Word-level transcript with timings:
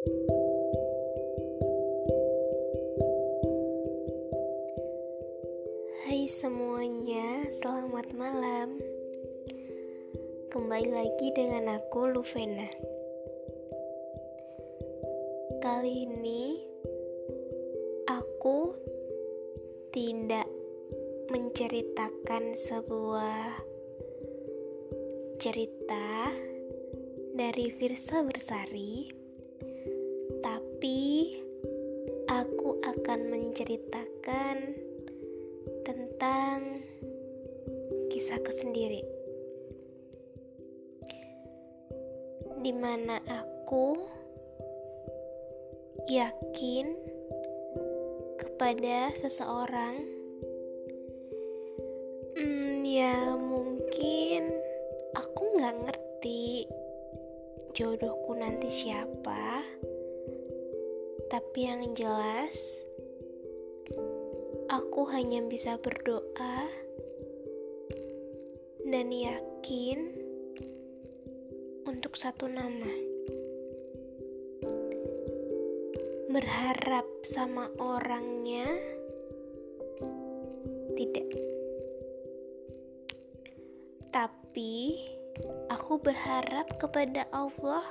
Hai 0.00 0.08
semuanya, 6.24 7.44
selamat 7.60 8.08
malam. 8.16 8.80
Kembali 10.48 10.88
lagi 10.88 11.28
dengan 11.36 11.76
aku 11.76 12.16
Luvena. 12.16 12.72
Kali 15.60 16.08
ini 16.08 16.64
aku 18.08 18.72
tidak 19.92 20.48
menceritakan 21.28 22.56
sebuah 22.56 23.52
cerita 25.36 26.32
dari 27.36 27.68
Virsa 27.76 28.24
Bersari, 28.24 29.19
menceritakan 33.60 34.72
tentang 35.84 36.80
kisahku 38.08 38.48
sendiri, 38.56 39.04
di 42.64 42.72
mana 42.72 43.20
aku 43.28 44.00
yakin 46.08 46.96
kepada 48.40 49.12
seseorang. 49.20 50.08
Hmm, 52.40 52.80
ya 52.80 53.36
mungkin 53.36 54.56
aku 55.12 55.60
nggak 55.60 55.76
ngerti 55.84 56.64
jodohku 57.76 58.40
nanti 58.40 58.72
siapa, 58.72 59.68
tapi 61.28 61.68
yang 61.68 61.92
jelas 61.92 62.88
aku 64.70 65.02
hanya 65.10 65.42
bisa 65.50 65.74
berdoa 65.82 66.70
dan 68.86 69.10
yakin 69.10 70.14
untuk 71.90 72.14
satu 72.14 72.46
nama. 72.46 72.94
Berharap 76.30 77.02
sama 77.26 77.66
orangnya 77.82 78.70
tidak, 80.94 81.26
tapi 84.14 85.02
aku 85.66 85.98
berharap 85.98 86.70
kepada 86.78 87.26
Allah 87.34 87.82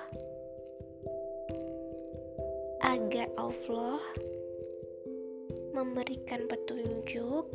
agar 2.79 3.27
Allah 3.35 3.99
memberikan 5.71 6.49
petunjuk 6.49 7.45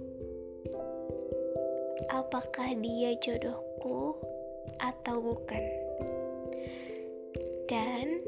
apakah 2.11 2.75
dia 2.79 3.17
jodohku 3.23 4.19
atau 4.83 5.17
bukan. 5.23 5.65
Dan 7.65 8.21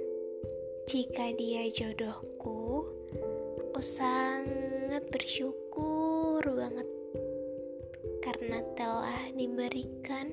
jika 0.88 1.34
dia 1.36 1.68
jodohku, 1.70 2.86
aku 3.60 3.82
sangat 3.82 5.04
bersyukur 5.12 6.40
banget 6.40 6.88
karena 8.24 8.58
telah 8.74 9.22
diberikan 9.36 10.32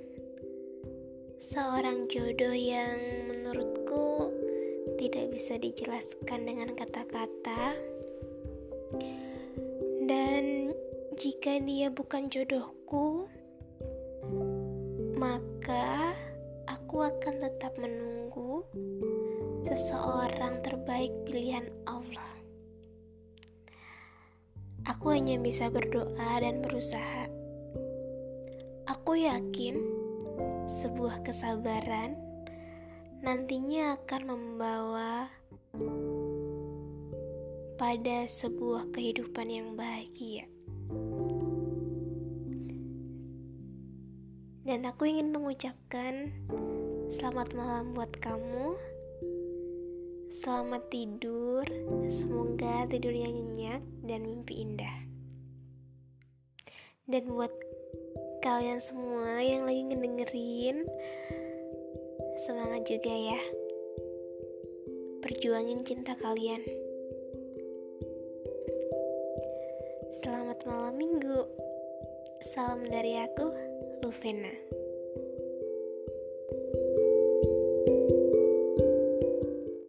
seorang 1.44 2.08
jodoh 2.08 2.56
yang 2.56 2.98
menurutku 3.28 4.32
tidak 4.98 5.36
bisa 5.36 5.60
dijelaskan 5.60 6.48
dengan 6.48 6.72
kata-kata 6.74 7.93
jika 11.24 11.56
dia 11.64 11.88
bukan 11.88 12.28
jodohku, 12.28 13.32
maka 15.16 16.12
aku 16.68 17.00
akan 17.00 17.40
tetap 17.40 17.72
menunggu 17.80 18.68
seseorang 19.64 20.60
terbaik 20.68 21.16
pilihan 21.24 21.64
Allah. 21.88 22.28
Aku 24.84 25.16
hanya 25.16 25.40
bisa 25.40 25.72
berdoa 25.72 26.44
dan 26.44 26.60
berusaha. 26.60 27.32
Aku 28.92 29.16
yakin 29.16 29.80
sebuah 30.68 31.24
kesabaran 31.24 32.20
nantinya 33.24 33.96
akan 33.96 34.22
membawa 34.28 35.32
pada 37.80 38.28
sebuah 38.28 38.92
kehidupan 38.92 39.48
yang 39.48 39.80
bahagia. 39.80 40.52
Dan 44.64 44.88
aku 44.88 45.04
ingin 45.04 45.36
mengucapkan 45.36 46.32
selamat 47.12 47.52
malam 47.52 47.92
buat 47.92 48.16
kamu. 48.24 48.80
Selamat 50.32 50.88
tidur, 50.88 51.68
semoga 52.08 52.88
tidurnya 52.88 53.28
nyenyak 53.28 53.84
dan 54.08 54.24
mimpi 54.24 54.64
indah. 54.64 55.04
Dan 57.12 57.28
buat 57.36 57.52
kalian 58.40 58.80
semua 58.80 59.44
yang 59.44 59.68
lagi 59.68 59.84
ngedengerin, 59.84 60.88
semangat 62.48 62.88
juga 62.88 63.12
ya. 63.12 63.40
Perjuangin 65.28 65.84
cinta 65.84 66.16
kalian. 66.24 66.64
Selamat 70.24 70.64
malam 70.64 70.96
minggu. 70.96 71.52
Salam 72.48 72.88
dari 72.88 73.20
aku, 73.20 73.52
Luvena. 74.04 74.83